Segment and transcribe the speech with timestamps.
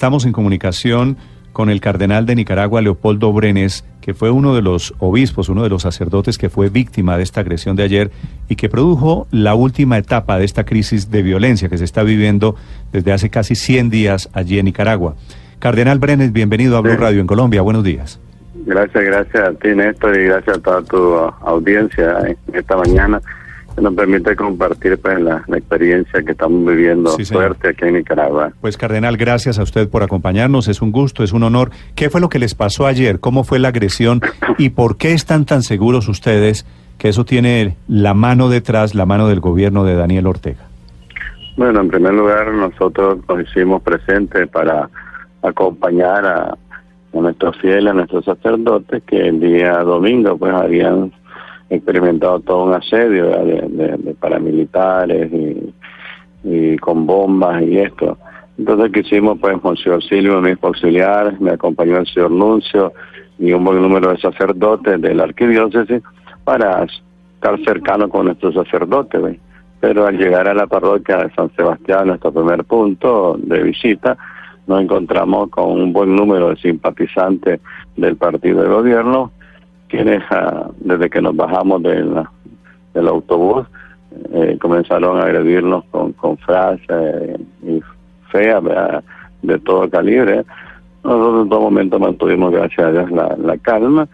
[0.00, 1.18] Estamos en comunicación
[1.52, 5.68] con el cardenal de Nicaragua, Leopoldo Brenes, que fue uno de los obispos, uno de
[5.68, 8.10] los sacerdotes que fue víctima de esta agresión de ayer
[8.48, 12.56] y que produjo la última etapa de esta crisis de violencia que se está viviendo
[12.92, 15.16] desde hace casi 100 días allí en Nicaragua.
[15.58, 17.60] Cardenal Brenes, bienvenido a Blue Radio en Colombia.
[17.60, 18.18] Buenos días.
[18.64, 23.20] Gracias, gracias a ti, Néstor, y gracias a toda tu audiencia en esta mañana
[23.80, 28.52] nos permite compartir pues, la, la experiencia que estamos viviendo Sí, fuerte aquí en Nicaragua.
[28.60, 30.68] Pues Cardenal, gracias a usted por acompañarnos.
[30.68, 31.70] Es un gusto, es un honor.
[31.94, 33.20] ¿Qué fue lo que les pasó ayer?
[33.20, 34.20] ¿Cómo fue la agresión?
[34.58, 36.66] ¿Y por qué están tan seguros ustedes
[36.98, 40.60] que eso tiene la mano detrás, la mano del gobierno de Daniel Ortega?
[41.56, 44.88] Bueno, en primer lugar, nosotros nos hicimos presentes para
[45.42, 51.12] acompañar a, a nuestros fieles, a nuestros sacerdotes, que el día domingo pues habían
[51.70, 55.30] experimentado todo un asedio de, paramilitares
[56.44, 58.18] y, con bombas y esto.
[58.58, 62.92] Entonces quisimos, pues, Monseñor Silvio, mi auxiliar, me acompañó el señor Nuncio
[63.38, 66.02] y un buen número de sacerdotes de la arquidiócesis
[66.44, 69.38] para estar cercano con nuestros sacerdotes.
[69.80, 74.18] Pero al llegar a la parroquia de San Sebastián, nuestro primer punto de visita,
[74.66, 77.60] nos encontramos con un buen número de simpatizantes
[77.96, 79.32] del partido de gobierno,
[79.90, 83.66] quienes ah, desde que nos bajamos del autobús
[84.32, 87.80] eh, comenzaron a agredirnos con, con frases y
[88.30, 88.62] feas
[89.42, 90.44] de todo calibre.
[91.02, 94.06] Nosotros en todo momento mantuvimos, gracias a Dios, la, la calma,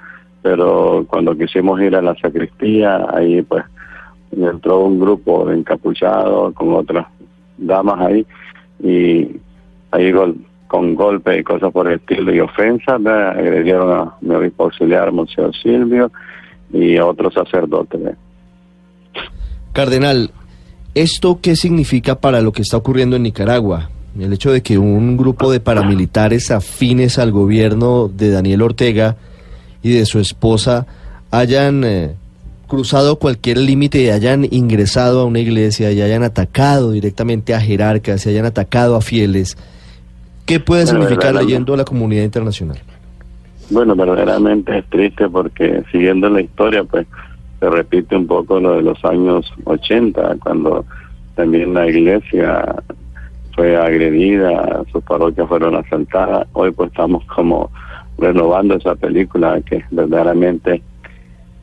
[0.42, 3.64] pero cuando quisimos ir a la sacristía, ahí pues
[4.32, 7.06] entró un grupo de encapuchados con otras
[7.58, 8.26] damas ahí
[8.82, 9.40] y
[9.90, 14.64] ahí gol- con golpes y cosas por el estilo y ofensas, agredieron a mi obispo
[14.64, 16.10] auxiliar, Monseñor Silvio,
[16.72, 18.16] y a otros sacerdotes.
[19.72, 20.30] Cardenal,
[20.94, 23.90] ¿esto qué significa para lo que está ocurriendo en Nicaragua?
[24.18, 29.16] El hecho de que un grupo de paramilitares afines al gobierno de Daniel Ortega
[29.82, 30.86] y de su esposa
[31.30, 32.14] hayan eh,
[32.66, 38.24] cruzado cualquier límite y hayan ingresado a una iglesia y hayan atacado directamente a jerarcas
[38.24, 39.56] y hayan atacado a fieles.
[40.46, 42.78] ¿Qué puede significar leyendo a la comunidad internacional?
[43.68, 47.06] Bueno, verdaderamente es triste porque siguiendo la historia, pues
[47.58, 50.84] se repite un poco lo de los años 80, cuando
[51.34, 52.76] también la iglesia
[53.56, 56.46] fue agredida, sus parroquias fueron asaltadas.
[56.52, 57.70] Hoy pues estamos como
[58.18, 60.82] renovando esa película que verdaderamente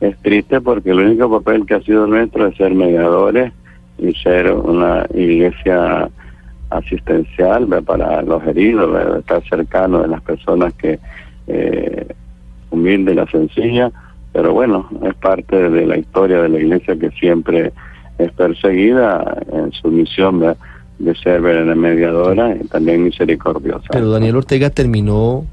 [0.00, 3.52] es triste porque el único papel que ha sido nuestro es ser mediadores
[3.98, 6.10] y ser una iglesia
[6.76, 10.98] asistencial para los heridos, estar cercano de las personas que
[11.46, 12.06] eh,
[12.70, 13.92] humilde y la sencilla,
[14.32, 17.72] pero bueno, es parte de la historia de la iglesia que siempre
[18.18, 20.40] es perseguida en su misión
[20.98, 21.74] de ser ¿ve?
[21.74, 23.88] mediadora y también misericordiosa.
[23.90, 25.44] Pero Daniel Ortega terminó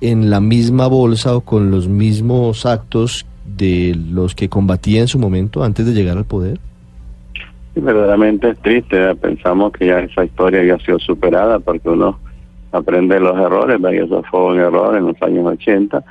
[0.00, 5.18] en la misma bolsa o con los mismos actos de los que combatía en su
[5.18, 6.60] momento antes de llegar al poder.
[7.74, 9.14] Sí, verdaderamente es triste.
[9.16, 12.18] Pensamos que ya esa historia ya ha sido superada porque uno
[12.72, 13.96] aprende de los errores, ¿ve?
[13.96, 16.02] y eso fue un error en los años 80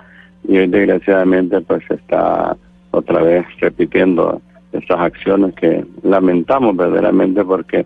[0.48, 2.56] y hoy desgraciadamente pues está
[2.92, 4.42] otra vez repitiendo
[4.72, 7.86] estas acciones que lamentamos verdaderamente porque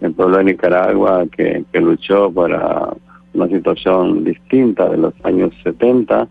[0.00, 2.90] el pueblo de Nicaragua que, luchó para
[3.34, 6.28] una situación distinta de los años 70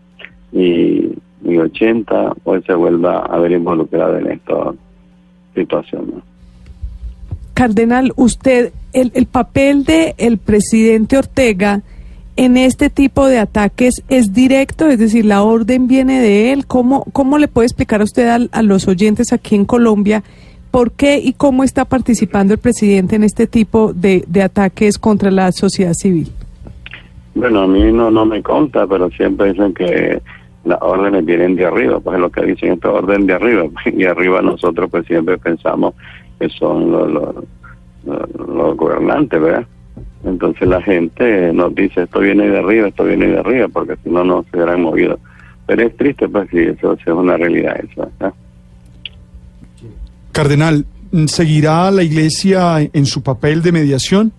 [0.52, 1.12] y,
[1.44, 4.72] y 80 hoy se vuelva a ver involucrada en esta
[5.54, 6.22] situación.
[7.56, 11.80] Cardenal, usted, el, el papel de el presidente Ortega
[12.36, 16.66] en este tipo de ataques es directo, es decir, la orden viene de él.
[16.66, 20.22] ¿Cómo, cómo le puede explicar a usted al- a, los oyentes aquí en Colombia
[20.70, 25.50] por qué y cómo está participando el presidente en este tipo de, ataques contra la
[25.50, 26.30] sociedad civil?
[27.34, 30.20] Bueno, a mí no, no me conta, pero siempre dicen que
[30.66, 34.04] las órdenes vienen de arriba, pues es lo que dicen, esta orden de arriba, y
[34.04, 35.94] arriba nosotros pues siempre pensamos
[36.38, 37.34] que son los, los,
[38.04, 39.66] los- los gobernantes, ¿verdad?
[40.24, 44.10] Entonces la gente nos dice, esto viene de arriba, esto viene de arriba, porque si
[44.10, 45.18] no, no se hubieran movido.
[45.66, 48.34] Pero es triste, pues sí, eso, eso es una realidad eso, ¿verdad?
[50.32, 50.84] Cardenal,
[51.26, 54.32] ¿seguirá la Iglesia en su papel de mediación?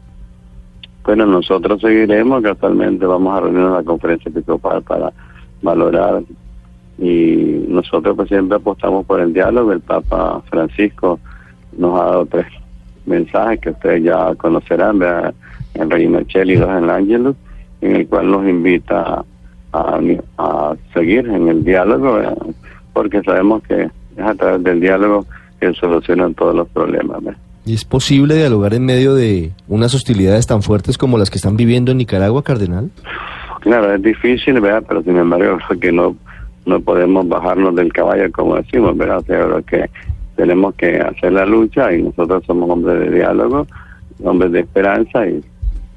[1.04, 5.12] Bueno, nosotros seguiremos, que actualmente vamos a reunirnos en la conferencia episcopal para
[5.62, 6.24] valorar
[6.98, 9.72] y nosotros pues siempre apostamos por el diálogo.
[9.72, 11.20] El Papa Francisco
[11.78, 12.48] nos ha dado tres
[13.06, 15.02] mensajes que ustedes ya conocerán,
[15.74, 17.36] en Reino Chel y dos en el Ángelus,
[17.82, 19.24] en el cual nos invita
[19.74, 22.20] a, seguir en el diálogo,
[22.94, 23.92] porque sabemos que es
[24.24, 25.26] a través del diálogo
[25.60, 27.20] que solucionan todos los problemas.
[27.66, 31.58] ¿Y es posible dialogar en medio de unas hostilidades tan fuertes como las que están
[31.58, 32.90] viviendo en Nicaragua, Cardenal?
[33.60, 34.84] Claro, es difícil, ¿verdad?
[34.88, 36.16] Pero sin embargo, creo que no,
[36.66, 39.18] no podemos bajarnos del caballo, como decimos, ¿verdad?
[39.18, 39.90] O sea, creo que
[40.36, 43.66] tenemos que hacer la lucha y nosotros somos hombres de diálogo,
[44.24, 45.44] hombres de esperanza y,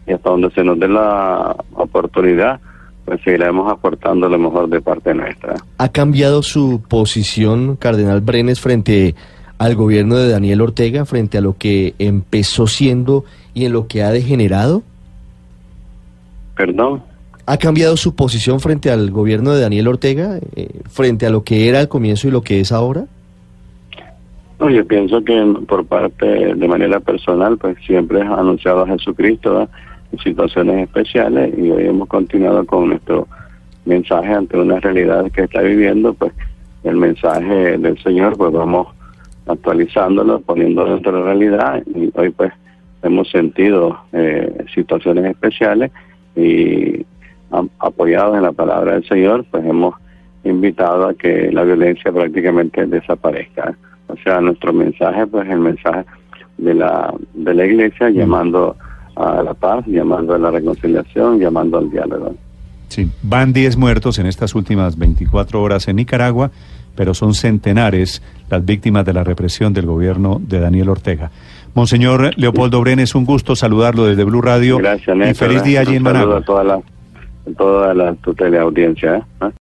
[0.06, 2.60] y hasta donde se nos dé la oportunidad,
[3.04, 5.56] pues seguiremos aportando lo mejor de parte nuestra.
[5.78, 9.14] ¿Ha cambiado su posición, Cardenal Brenes, frente
[9.58, 14.02] al gobierno de Daniel Ortega, frente a lo que empezó siendo y en lo que
[14.02, 14.82] ha degenerado?
[16.56, 17.02] Perdón.
[17.46, 21.68] ¿Ha cambiado su posición frente al gobierno de Daniel Ortega, eh, frente a lo que
[21.68, 23.06] era al comienzo y lo que es ahora?
[24.58, 29.68] No, yo pienso que por parte, de manera personal, pues siempre ha anunciado a Jesucristo
[30.12, 33.26] en situaciones especiales y hoy hemos continuado con nuestro
[33.86, 36.32] mensaje ante una realidad que está viviendo, pues
[36.84, 38.88] el mensaje del Señor, pues vamos
[39.46, 42.52] actualizándolo, poniéndolo dentro de la realidad y hoy pues
[43.02, 45.90] hemos sentido eh, situaciones especiales
[46.36, 47.04] y
[47.78, 49.94] apoyados en la palabra del Señor, pues hemos
[50.44, 53.76] invitado a que la violencia prácticamente desaparezca.
[54.06, 56.04] O sea, nuestro mensaje, pues el mensaje
[56.58, 58.76] de la, de la iglesia llamando
[59.16, 62.34] a la paz, llamando a la reconciliación, llamando al diálogo.
[62.88, 66.50] Sí, van 10 muertos en estas últimas 24 horas en Nicaragua,
[66.96, 71.30] pero son centenares las víctimas de la represión del gobierno de Daniel Ortega.
[71.74, 75.48] Monseñor Leopoldo Brenes, un gusto saludarlo desde Blue Radio Gracias, y Néstor.
[75.48, 76.42] feliz día allí en Managua.
[77.56, 79.26] Toda la tu teleaudiencia.
[79.42, 79.50] ¿eh?